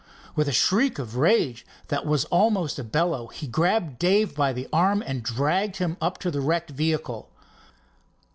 With 0.35 0.47
a 0.47 0.51
shriek 0.51 0.97
of 0.97 1.15
rage 1.15 1.63
that 1.89 2.07
was 2.07 2.25
almost 2.31 2.79
a 2.79 2.83
bellow 2.83 3.27
he 3.27 3.45
grabbed 3.45 3.99
Dave 3.99 4.33
by 4.33 4.51
the 4.51 4.67
arm 4.73 5.03
and 5.05 5.21
dragged 5.21 5.75
him 5.75 5.95
up 6.01 6.17
to 6.21 6.31
the 6.31 6.41
wrecked 6.41 6.71
vehicle. 6.71 7.29